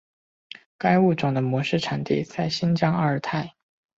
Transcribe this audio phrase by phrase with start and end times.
[0.79, 3.53] 该物种的模式产地在新疆阿尔泰。